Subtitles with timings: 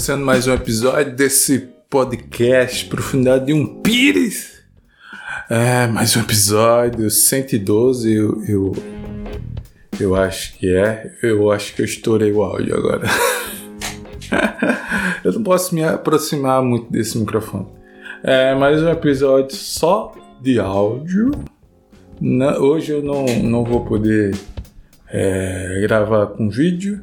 [0.00, 1.58] começando mais um episódio desse
[1.90, 4.62] podcast Profundidade de um Pires.
[5.50, 8.72] É, mais um episódio 112, eu, eu,
[10.00, 11.14] eu acho que é.
[11.22, 13.06] Eu acho que eu estourei o áudio agora.
[15.22, 17.66] eu não posso me aproximar muito desse microfone.
[18.22, 21.30] É, mais um episódio só de áudio.
[22.18, 24.34] Na, hoje eu não, não vou poder
[25.10, 27.02] é, gravar com vídeo,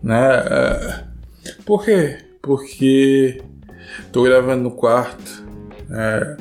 [0.00, 0.44] né?
[0.48, 1.04] É,
[1.64, 2.25] por quê?
[2.46, 3.42] Porque
[4.12, 5.44] tô gravando no quarto,
[5.90, 6.36] é,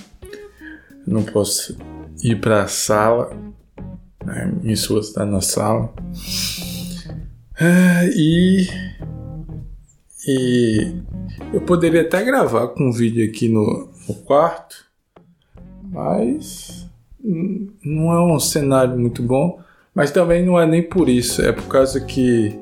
[1.07, 1.75] não posso
[2.23, 3.35] ir para a sala,
[4.23, 4.53] né?
[4.61, 5.91] minha esposa está na sala.
[7.59, 8.67] É, e,
[10.27, 10.93] e
[11.51, 14.85] eu poderia até gravar com um vídeo aqui no, no quarto,
[15.91, 16.87] mas
[17.83, 19.59] não é um cenário muito bom.
[19.95, 22.53] Mas também não é nem por isso, é por causa que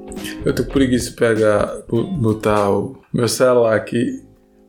[0.46, 1.82] eu tô com preguiça de pegar,
[2.20, 4.24] botar o meu celular aqui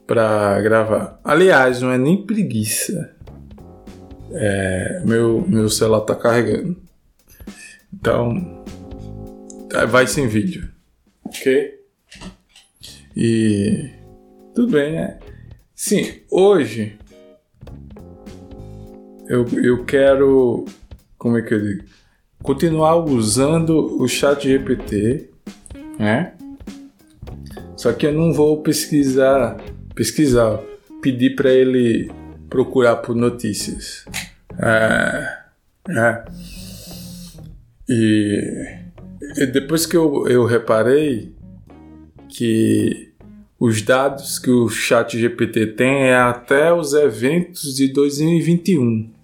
[0.06, 1.20] pra gravar.
[1.22, 3.14] Aliás, não é nem preguiça.
[4.32, 6.76] É, meu, meu celular tá carregando.
[7.92, 8.64] Então,
[9.90, 10.66] vai sem vídeo.
[11.26, 11.80] Ok?
[13.14, 13.90] E
[14.54, 15.18] tudo bem, né?
[15.74, 16.98] Sim, hoje
[19.28, 20.64] eu, eu quero.
[21.18, 21.93] Como é que eu digo?
[22.44, 25.30] Continuar usando o chat GPT,
[25.98, 26.34] né?
[27.74, 29.56] Só que eu não vou pesquisar,
[29.94, 30.60] pesquisar,
[31.00, 32.12] pedir para ele
[32.50, 34.04] procurar por notícias.
[34.62, 35.38] É,
[35.88, 36.24] é.
[37.88, 38.78] E,
[39.38, 41.34] e depois que eu, eu reparei
[42.28, 43.10] que
[43.58, 49.23] os dados que o chat GPT tem é até os eventos de 2021.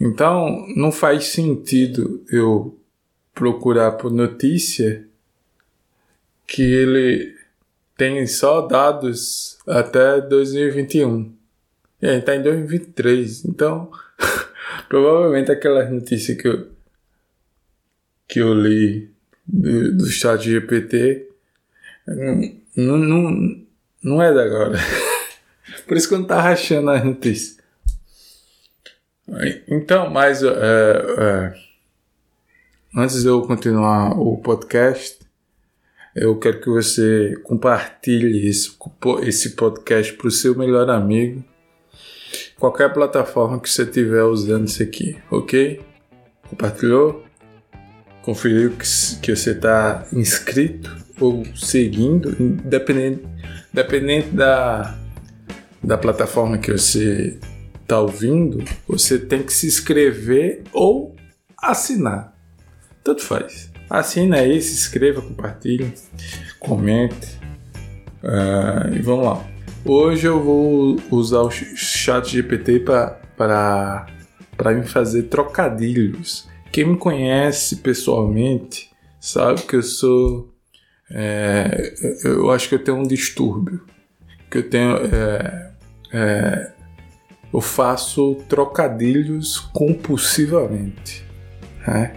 [0.00, 2.78] Então, não faz sentido eu
[3.34, 5.06] procurar por notícia
[6.46, 7.34] que ele
[7.96, 11.34] tem só dados até 2021.
[12.02, 13.46] E aí tá em 2023.
[13.46, 13.90] Então,
[14.88, 16.68] provavelmente aquelas notícias que eu,
[18.28, 19.10] que eu li
[19.46, 21.26] do, do chat GPT
[22.76, 23.66] não, não,
[24.02, 24.78] não é da agora.
[25.86, 27.58] Por isso que eu não tava achando as notícias.
[29.68, 31.54] Então, mas é, é,
[32.96, 35.18] antes de eu continuar o podcast,
[36.14, 38.76] eu quero que você compartilhe esse,
[39.22, 41.44] esse podcast para o seu melhor amigo,
[42.56, 45.80] qualquer plataforma que você estiver usando isso aqui, ok?
[46.48, 47.24] Compartilhou?
[48.22, 48.86] Conferiu que,
[49.20, 53.24] que você está inscrito ou seguindo, independente,
[53.72, 54.96] independente da,
[55.82, 57.38] da plataforma que você
[57.86, 61.14] está ouvindo, você tem que se inscrever ou
[61.56, 62.36] assinar.
[63.04, 63.70] Tanto faz.
[63.88, 65.94] Assina aí, se inscreva, compartilhe,
[66.58, 67.38] comente.
[68.24, 69.48] Uh, e vamos lá.
[69.84, 74.00] Hoje eu vou usar o chat GPT para
[74.74, 76.48] me fazer trocadilhos.
[76.72, 80.52] Quem me conhece pessoalmente sabe que eu sou.
[81.08, 81.94] É,
[82.24, 83.84] eu acho que eu tenho um distúrbio.
[84.50, 84.96] Que eu tenho.
[84.96, 85.70] É,
[86.12, 86.75] é,
[87.56, 91.24] eu faço trocadilhos compulsivamente.
[91.86, 92.14] Né?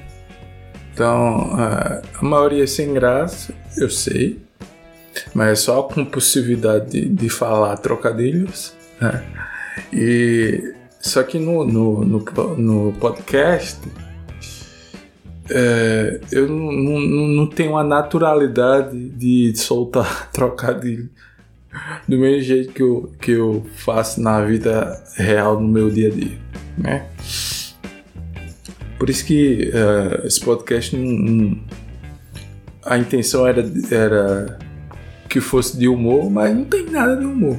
[0.93, 4.37] Então, a maioria é sem graça, eu sei,
[5.33, 8.73] mas é só a compulsividade de, de falar trocadilhos.
[8.99, 9.23] Né?
[9.93, 13.79] E só que no, no, no, no podcast
[15.49, 21.09] é, eu não, não, não tenho a naturalidade de soltar trocadilho
[22.07, 26.11] do mesmo jeito que eu, que eu faço na vida real, no meu dia a
[26.11, 26.37] dia,
[26.77, 27.07] né?
[28.97, 31.59] Por isso que uh, esse podcast não, não,
[32.83, 34.59] a intenção era, era
[35.29, 37.57] que fosse de humor, mas não tem nada de humor.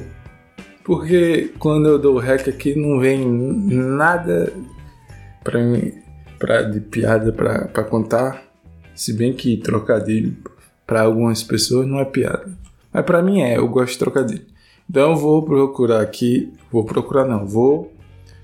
[0.83, 4.51] Porque quando eu dou rec aqui não vem nada
[5.43, 5.93] para mim
[6.37, 8.43] pra, de piada para contar,
[8.93, 10.35] se bem que trocadilho
[10.85, 12.60] para algumas pessoas não é piada.
[12.93, 14.45] Mas para mim é, eu gosto de trocadilho.
[14.89, 17.93] Então eu vou procurar aqui, vou procurar não, vou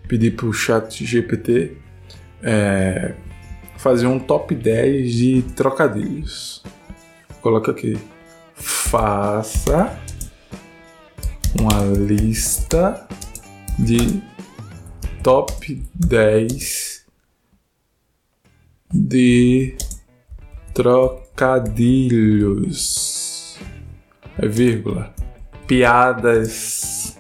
[0.08, 1.78] pedir pro chat GPT
[2.42, 3.14] é,
[3.78, 6.64] fazer um top 10 de trocadilhos.
[7.42, 7.98] Coloca aqui.
[8.56, 10.00] Faça
[11.60, 13.08] uma lista
[13.78, 14.24] de
[15.22, 17.06] top 10
[18.92, 19.78] de
[20.74, 23.17] trocadilhos
[24.46, 25.14] vírgula,
[25.66, 27.18] piadas.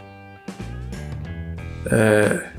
[1.90, 2.52] É,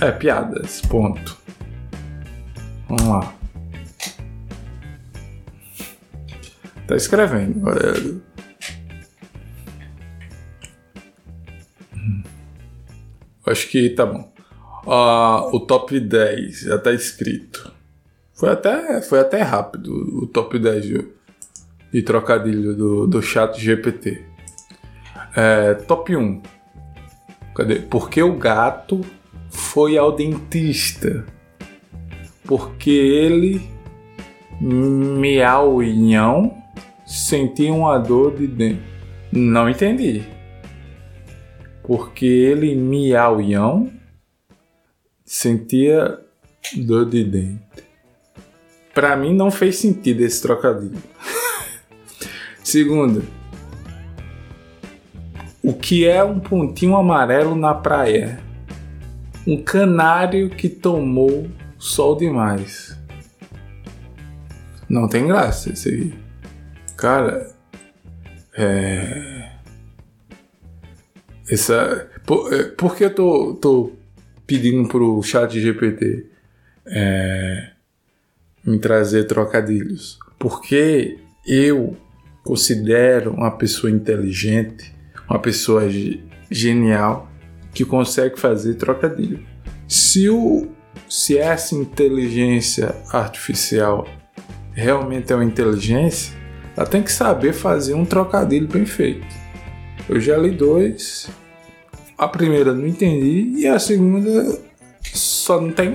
[0.00, 1.38] é piadas, ponto.
[2.88, 3.34] Vamos lá.
[6.86, 8.20] Tá escrevendo, galera.
[11.94, 12.22] Hum.
[13.46, 14.32] Acho que tá bom.
[14.84, 17.72] Uh, o top 10 já tá escrito.
[18.34, 21.19] Foi até, foi até rápido o top 10 de
[21.92, 24.24] de trocadilho do, do chat GPT.
[25.36, 26.42] É, top 1.
[27.54, 27.76] Cadê?
[27.76, 29.04] Porque o gato
[29.48, 31.24] foi ao dentista.
[32.44, 33.60] Porque ele
[34.60, 36.56] miauinhão
[37.06, 38.82] sentia uma dor de dente.
[39.32, 40.22] Não entendi.
[41.82, 43.90] Porque ele miauinhão
[45.24, 46.18] sentia
[46.76, 47.60] dor de dente.
[48.94, 50.98] Para mim não fez sentido esse trocadilho.
[52.70, 53.24] Segundo,
[55.60, 58.38] o que é um pontinho amarelo na praia?
[59.44, 62.96] Um canário que tomou sol demais.
[64.88, 66.14] Não tem graça esse aí.
[66.96, 67.52] Cara,
[68.56, 69.50] é.
[71.50, 72.08] Essa.
[72.24, 73.92] Por, é, por que eu tô, tô
[74.46, 76.24] pedindo pro chat GPT
[76.86, 77.70] é,
[78.64, 80.20] me trazer trocadilhos?
[80.38, 81.96] Porque eu
[82.44, 84.94] considero uma pessoa inteligente,
[85.28, 85.82] uma pessoa
[86.50, 87.30] genial
[87.72, 89.44] que consegue fazer trocadilho.
[89.86, 90.68] Se, o,
[91.08, 94.06] se essa inteligência artificial
[94.72, 96.36] realmente é uma inteligência,
[96.76, 99.26] ela tem que saber fazer um trocadilho bem feito.
[100.08, 101.28] Eu já li dois,
[102.16, 104.60] a primeira não entendi e a segunda
[105.02, 105.94] só não tem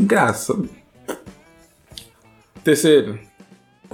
[0.00, 0.54] graça.
[2.62, 3.18] Terceiro,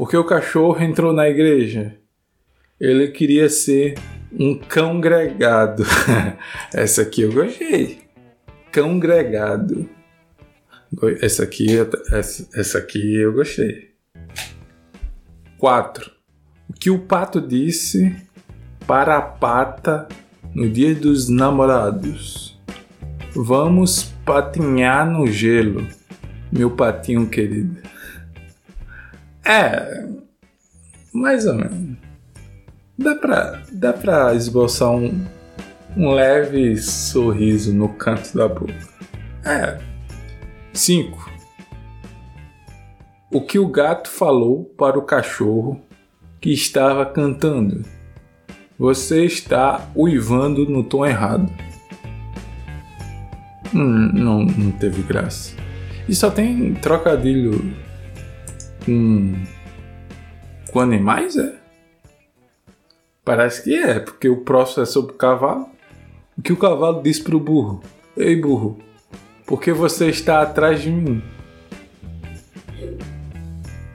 [0.00, 1.94] porque o cachorro entrou na igreja?
[2.80, 3.98] Ele queria ser
[4.32, 5.84] um cão gregado.
[6.72, 7.98] Essa aqui eu gostei.
[8.72, 9.86] Cão gregado.
[11.20, 11.66] Essa aqui,
[12.10, 13.90] essa, essa aqui eu gostei.
[15.58, 16.10] 4.
[16.70, 18.16] O que o pato disse
[18.86, 20.08] para a pata
[20.54, 22.58] no dia dos namorados?
[23.34, 25.86] Vamos patinhar no gelo,
[26.50, 27.99] meu patinho querido.
[29.44, 30.06] É,
[31.12, 31.96] mais ou menos.
[32.98, 35.24] Dá pra, dá pra esboçar um,
[35.96, 38.74] um leve sorriso no canto da boca.
[39.44, 39.78] É.
[40.72, 41.30] 5.
[43.32, 45.80] O que o gato falou para o cachorro
[46.40, 47.84] que estava cantando?
[48.78, 51.50] Você está uivando no tom errado.
[53.74, 55.54] Hum, não, não teve graça.
[56.08, 57.74] E só tem trocadilho
[58.84, 59.34] com,
[60.72, 61.60] com animais, é?
[63.24, 65.68] Parece que é, porque o próximo é sobre o cavalo.
[66.36, 67.82] O que o cavalo diz para o burro?
[68.16, 68.78] Ei, burro,
[69.46, 71.22] por que você está atrás de mim?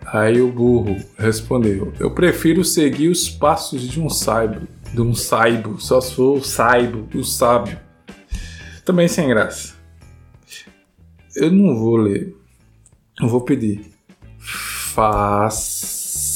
[0.06, 5.82] Aí o burro respondeu: Eu prefiro seguir os passos de um saibo, de um saibo,
[5.82, 7.80] só se for o saibo, o sábio.
[8.86, 9.74] Também sem graça.
[11.36, 12.34] Eu não vou ler.
[13.20, 13.95] Eu vou pedir.
[14.96, 16.32] Faça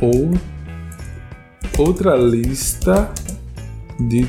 [0.00, 0.30] ou
[1.78, 3.12] outra lista
[4.08, 4.26] de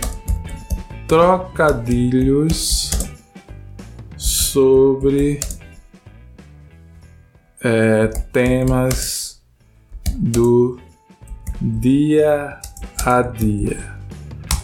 [1.07, 2.91] trocadilhos
[4.17, 5.39] sobre
[7.63, 9.41] é, temas
[10.17, 10.77] do
[11.61, 12.59] dia
[13.05, 14.01] a dia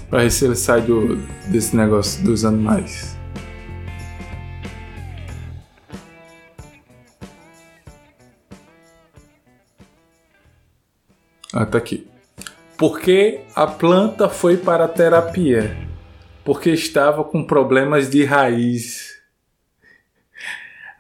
[0.10, 1.16] para ver se ele sai do,
[1.50, 3.17] desse negócio dos animais.
[11.60, 12.08] Ah, tá aqui.
[12.78, 15.76] Porque a planta foi para a terapia?
[16.46, 19.20] Porque estava com problemas de raiz.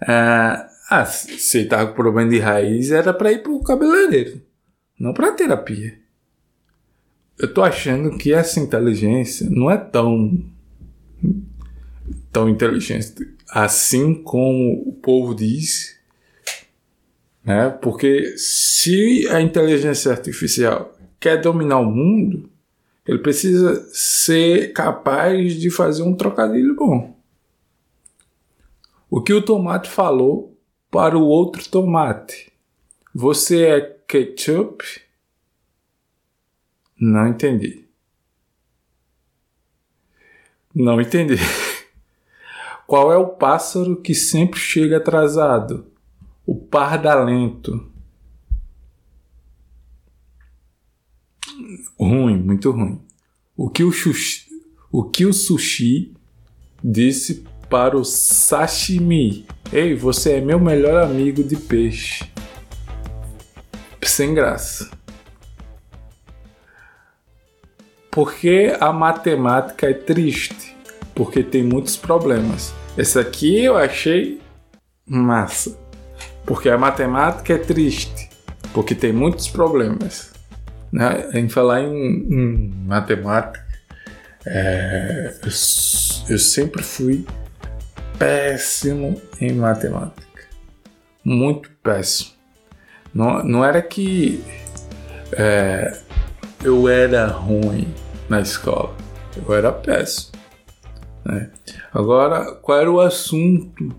[0.01, 4.41] Ah, ah se estava com problema de raiz, era para ir para o cabeleireiro,
[4.99, 5.99] não para terapia.
[7.37, 10.43] Eu tô achando que essa inteligência não é tão
[12.31, 13.13] tão inteligente
[13.47, 15.96] assim como o povo diz
[17.47, 17.69] né?
[17.69, 22.49] Porque se a inteligência artificial quer dominar o mundo,
[23.07, 27.15] ele precisa ser capaz de fazer um trocadilho bom.
[29.09, 30.59] O que o tomate falou
[30.91, 32.51] para o outro tomate?
[33.15, 34.83] Você é ketchup?
[36.99, 37.85] Não entendi.
[40.75, 41.37] Não entendi.
[42.85, 45.96] Qual é o pássaro que sempre chega atrasado?
[46.47, 47.91] O pardalento.
[51.99, 52.99] Ruim, muito ruim.
[53.55, 54.47] O que o, sushi,
[54.91, 56.15] o que o sushi
[56.83, 59.45] disse para o sashimi?
[59.71, 62.25] Ei, você é meu melhor amigo de peixe.
[64.01, 64.97] Sem graça.
[68.17, 70.75] porque a matemática é triste,
[71.13, 72.73] porque tem muitos problemas.
[72.97, 74.41] Esse aqui eu achei
[75.05, 75.77] massa,
[76.47, 78.29] porque a matemática é triste,
[78.73, 80.31] porque tem muitos problemas.
[80.89, 81.29] Né?
[81.33, 83.67] Em falar em, em matemática,
[84.45, 85.49] é, eu,
[86.29, 87.25] eu sempre fui
[88.17, 90.47] péssimo em matemática.
[91.21, 92.31] Muito péssimo.
[93.13, 94.41] Não, não era que
[95.33, 95.97] é,
[96.63, 97.93] eu era ruim
[98.29, 98.95] na escola.
[99.35, 100.31] Eu era péssimo.
[101.25, 101.49] Né?
[101.93, 103.93] Agora, qual era o assunto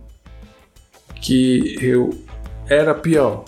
[1.21, 2.27] que eu
[2.69, 3.45] era pior?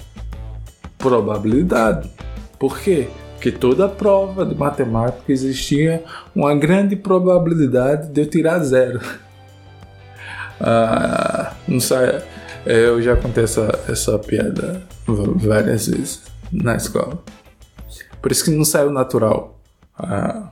[0.98, 2.10] Probabilidade.
[2.58, 3.08] Por quê?
[3.34, 9.00] Porque toda prova de matemática existia uma grande probabilidade de eu tirar zero.
[10.62, 12.20] Ah, não sei,
[12.66, 16.22] eu já contei essa, essa piada várias vezes
[16.52, 17.18] na escola.
[18.20, 19.58] Por isso que não saiu natural.
[19.98, 20.50] Ah,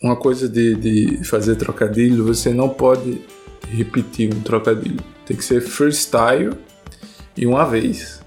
[0.00, 3.20] uma coisa de, de fazer trocadilho, você não pode
[3.68, 5.00] repetir um trocadilho.
[5.26, 6.54] Tem que ser freestyle
[7.36, 8.22] e uma vez.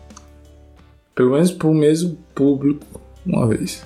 [1.14, 3.86] Pelo menos para o mesmo público, uma vez.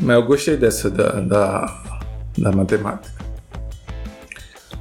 [0.00, 2.02] Mas eu gostei dessa da, da,
[2.36, 3.22] da matemática.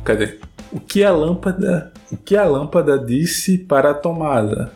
[0.03, 0.39] Cadê?
[0.71, 4.71] O que a lâmpada, o que a lâmpada disse para a tomada?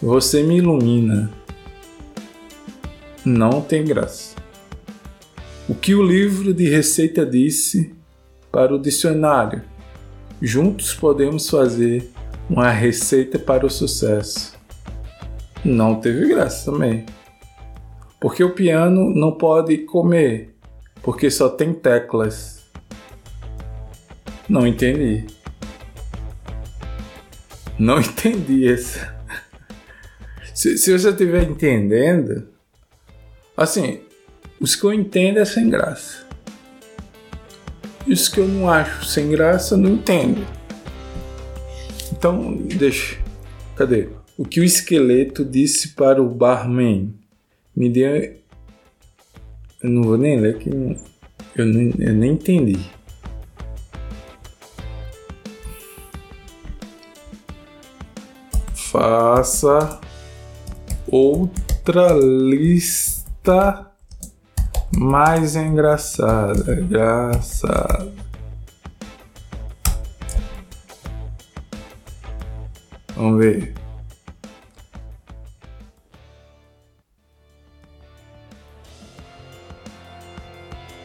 [0.00, 1.30] Você me ilumina
[3.24, 4.34] não tem graça.
[5.68, 7.94] O que o livro de receita disse
[8.50, 9.62] para o dicionário?
[10.40, 12.10] Juntos podemos fazer
[12.48, 14.58] uma receita para o sucesso.
[15.64, 17.06] Não teve graça também.
[18.20, 20.54] Porque o piano não pode comer,
[21.02, 22.64] porque só tem teclas.
[24.48, 25.26] Não entendi.
[27.78, 29.14] Não entendi essa.
[30.54, 32.50] Se, se você estiver entendendo,
[33.60, 34.00] Assim,
[34.58, 36.26] os que eu entendo é sem graça.
[38.06, 40.46] Os que eu não acho sem graça, não entendo.
[42.12, 43.18] Então, deixa.
[43.76, 44.08] Cadê?
[44.36, 47.14] O que o esqueleto disse para o barman?
[47.76, 48.40] Me deu.
[49.82, 50.68] Eu não vou nem ler que
[51.56, 52.78] eu, nem, eu nem entendi.
[58.74, 60.00] Faça
[61.06, 63.89] outra lista
[64.96, 66.80] mais engraçada.
[66.80, 68.12] Engraçada.
[73.14, 73.74] Vamos ver.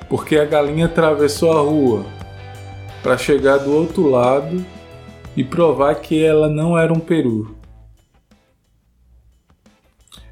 [0.07, 2.05] Porque a galinha atravessou a rua
[3.03, 4.65] para chegar do outro lado
[5.35, 7.55] e provar que ela não era um peru.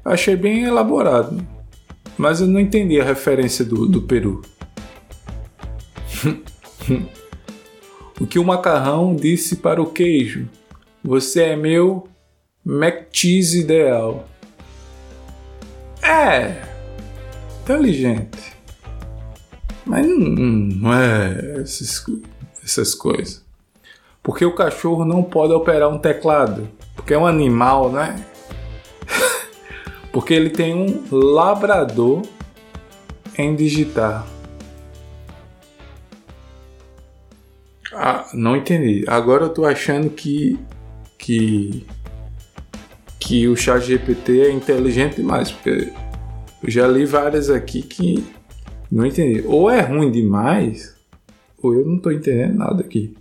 [0.04, 1.53] Achei bem elaborado.
[2.16, 4.42] Mas eu não entendi a referência do, do Peru.
[8.20, 10.48] o que o macarrão disse para o queijo?
[11.02, 12.08] Você é meu
[12.64, 14.28] mac cheese ideal.
[16.02, 16.62] É,
[17.62, 18.54] inteligente.
[19.84, 22.04] Mas não, não é essas,
[22.62, 23.44] essas coisas.
[24.22, 26.68] Porque o cachorro não pode operar um teclado.
[26.94, 28.24] Porque é um animal, né?
[30.14, 32.22] Porque ele tem um labrador
[33.36, 34.24] em digitar.
[37.92, 39.04] Ah, não entendi.
[39.08, 40.56] Agora eu tô achando que
[41.18, 41.84] que
[43.18, 45.92] que o chat GPT é inteligente demais, porque
[46.62, 48.24] eu já li várias aqui que
[48.92, 49.42] não entendi.
[49.44, 50.94] Ou é ruim demais,
[51.60, 53.16] ou eu não tô entendendo nada aqui.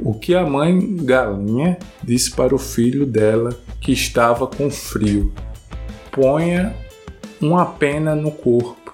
[0.00, 5.32] O que a mãe galinha disse para o filho dela que estava com frio:
[6.10, 6.74] Ponha
[7.40, 8.92] uma pena no corpo.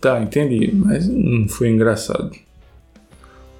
[0.00, 2.32] Tá, entendi, mas não foi engraçado.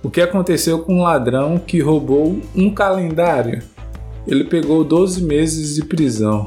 [0.02, 3.62] O que aconteceu com um ladrão que roubou um calendário?
[4.26, 6.46] Ele pegou 12 meses de prisão.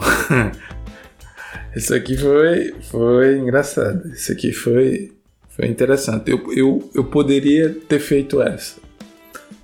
[1.73, 4.09] Isso aqui foi, foi engraçado.
[4.09, 5.14] Isso aqui foi
[5.55, 6.29] foi interessante.
[6.29, 8.75] Eu, eu, eu poderia ter feito essa,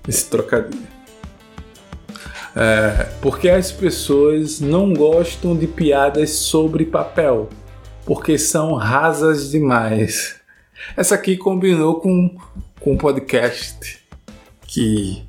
[0.08, 0.90] esse trocadilho.
[2.56, 7.48] É, porque as pessoas não gostam de piadas sobre papel,
[8.06, 10.36] porque são rasas demais.
[10.96, 12.36] Essa aqui combinou com,
[12.80, 14.00] com o podcast
[14.66, 15.22] que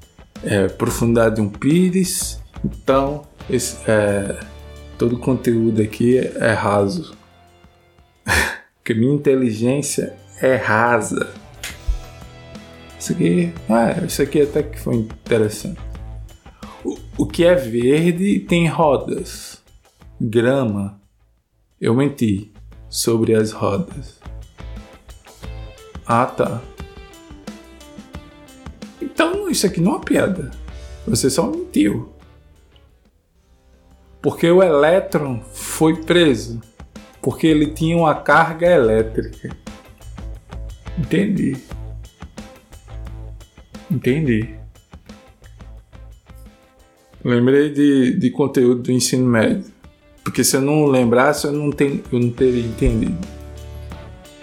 [0.44, 4.40] é Profundidade de um Pires, então esse, é,
[4.98, 7.14] todo o conteúdo aqui é raso.
[8.76, 11.34] porque minha inteligência é rasa.
[13.00, 15.80] Isso aqui, ah, isso aqui até que foi interessante.
[16.84, 19.62] O, o que é verde tem rodas,
[20.20, 21.02] grama.
[21.80, 22.54] Eu menti
[22.90, 24.20] sobre as rodas.
[26.06, 26.62] Ah, tá.
[29.02, 30.52] Então isso aqui não é uma piada.
[31.06, 32.14] Você só mentiu.
[34.22, 36.62] Porque o elétron foi preso.
[37.22, 39.63] Porque ele tinha uma carga elétrica.
[40.98, 41.58] Entendi.
[43.90, 44.56] Entendi.
[47.24, 49.72] Lembrei de, de conteúdo do ensino médio.
[50.24, 53.28] Porque se eu não lembrasse, eu não, tenho, eu não teria entendido.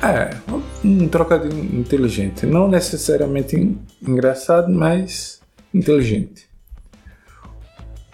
[0.02, 0.34] É,
[0.84, 2.46] um trocadilho inteligente.
[2.46, 5.40] Não necessariamente engraçado, mas
[5.74, 6.48] inteligente.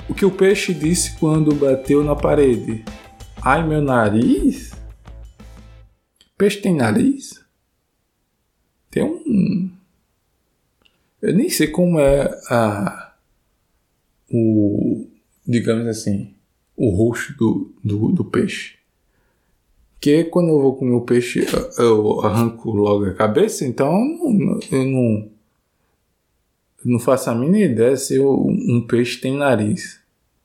[0.09, 2.85] O que o peixe disse quando bateu na parede?
[3.43, 4.73] Ai, meu nariz?
[6.37, 7.46] Peixe tem nariz?
[8.97, 9.71] Tem um.
[11.21, 13.15] Eu nem sei como é a.
[14.33, 15.07] O.
[15.47, 16.33] Digamos assim.
[16.75, 18.77] O rosto do, do, do peixe.
[19.93, 21.45] Porque quando eu vou comer o peixe,
[21.79, 25.31] eu arranco logo a cabeça, então eu não, eu não,
[26.85, 30.01] não faço a mínima ideia se um peixe tem nariz.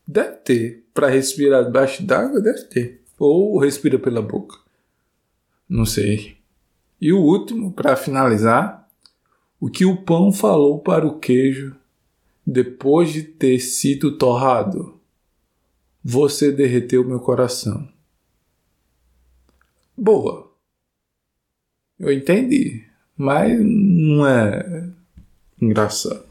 [0.05, 0.83] Deve ter.
[0.93, 3.01] Para respirar debaixo d'água, deve ter.
[3.17, 4.57] Ou respira pela boca.
[5.69, 6.40] Não sei.
[7.01, 8.87] E o último, para finalizar,
[9.59, 11.75] o que o pão falou para o queijo
[12.45, 14.99] depois de ter sido torrado.
[16.03, 17.87] Você derreteu meu coração.
[19.97, 20.51] Boa.
[21.99, 22.83] Eu entendi,
[23.15, 24.89] mas não é
[25.61, 26.25] engraçado.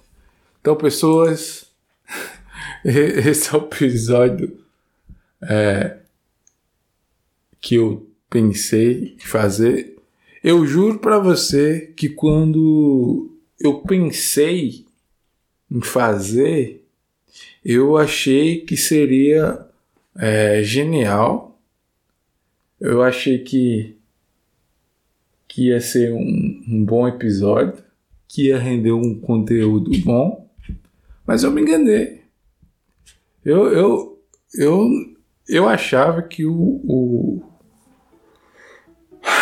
[0.61, 1.67] Então, pessoas,
[2.85, 4.65] esse é o episódio
[5.43, 5.99] é,
[7.61, 10.00] que eu pensei em fazer.
[10.43, 14.87] Eu juro para você que quando eu pensei
[15.71, 16.87] em fazer,
[17.63, 19.67] eu achei que seria
[20.17, 21.61] é, genial.
[22.81, 23.97] Eu achei que,
[25.47, 27.85] que ia ser um, um bom episódio,
[28.27, 30.49] que ia render um conteúdo bom,
[31.27, 32.23] mas eu me enganei.
[33.45, 34.23] Eu, eu,
[34.55, 34.89] eu,
[35.47, 37.50] eu achava que o, o,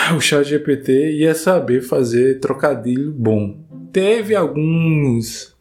[0.16, 3.59] o chat GPT ia saber fazer trocadilho bom.
[3.92, 5.57] Teve alguns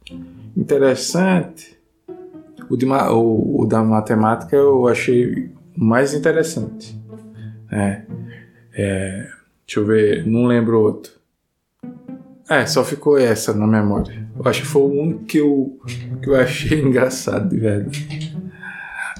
[0.55, 1.75] interessantes.
[2.69, 6.99] O, de, o, o da matemática eu achei mais interessante.
[7.71, 8.01] É,
[8.73, 9.27] é,
[9.65, 11.11] deixa eu ver, não lembro outro.
[12.49, 14.27] É, só ficou essa na memória.
[14.37, 15.79] Eu acho que foi o único que eu,
[16.21, 18.37] que eu achei engraçado, de verdade.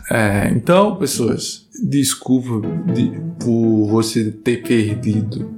[0.10, 2.62] É, então, pessoas, desculpa
[2.94, 5.50] de, por você ter perdido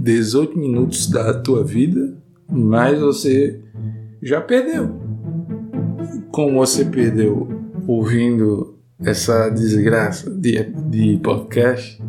[0.00, 2.16] 18 minutos da tua vida,
[2.50, 3.60] mas você
[4.22, 5.00] já perdeu.
[6.30, 7.48] Como você perdeu
[7.86, 12.00] ouvindo essa desgraça de, de podcast,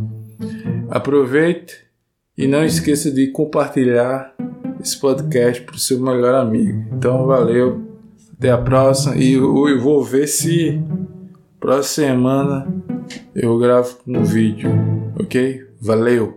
[0.90, 1.84] aproveite
[2.38, 4.34] e não esqueça de compartilhar
[4.82, 6.86] esse podcast para o seu melhor amigo.
[6.94, 7.82] Então, valeu,
[8.38, 10.82] até a próxima e eu, eu vou ver se
[11.60, 12.68] próxima semana
[13.36, 14.72] eu gravo um vídeo,
[15.20, 15.66] ok?
[15.82, 16.32] Valeu!